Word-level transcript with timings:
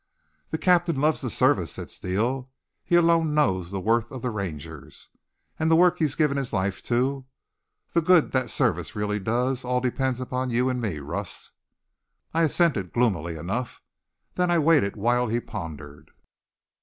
"The 0.49 0.57
Captain 0.57 0.99
loves 0.99 1.21
the 1.21 1.29
service," 1.29 1.73
said 1.73 1.91
Steele. 1.91 2.49
"He 2.83 2.95
alone 2.95 3.35
knows 3.35 3.69
the 3.69 3.79
worth 3.79 4.09
of 4.09 4.23
the 4.23 4.31
Rangers. 4.31 5.09
And 5.59 5.69
the 5.69 5.75
work 5.75 5.99
he's 5.99 6.15
given 6.15 6.37
his 6.37 6.51
life 6.51 6.81
to 6.89 7.27
the 7.93 8.01
good 8.01 8.31
that 8.31 8.49
service 8.49 8.95
really 8.95 9.19
does 9.19 9.63
all 9.63 9.79
depends 9.79 10.19
on 10.19 10.49
you 10.49 10.69
and 10.69 10.81
me, 10.81 10.97
Russ!" 10.97 11.51
I 12.33 12.41
assented, 12.41 12.93
gloomily 12.93 13.35
enough. 13.35 13.79
Then 14.33 14.49
I 14.49 14.57
waited 14.57 14.95
while 14.95 15.27
he 15.27 15.39
pondered. 15.39 16.09